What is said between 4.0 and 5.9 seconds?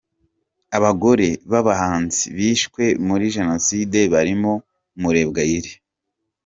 barimo: Murebwayire.